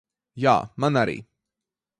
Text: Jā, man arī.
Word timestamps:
Jā, 0.45 0.53
man 0.85 0.97
arī. 1.03 1.15